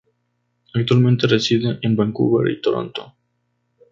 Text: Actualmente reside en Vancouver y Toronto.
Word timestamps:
Actualmente 0.73 1.27
reside 1.27 1.77
en 1.83 1.95
Vancouver 1.95 2.49
y 2.51 2.59
Toronto. 2.59 3.13